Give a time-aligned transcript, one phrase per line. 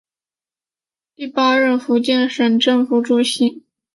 [1.13, 3.63] 第八任福建省政府主席。